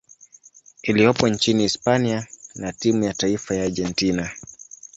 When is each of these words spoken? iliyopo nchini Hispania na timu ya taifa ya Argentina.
iliyopo 0.81 1.27
nchini 1.29 1.63
Hispania 1.63 2.27
na 2.55 2.73
timu 2.73 3.03
ya 3.03 3.13
taifa 3.13 3.55
ya 3.55 3.63
Argentina. 3.65 4.31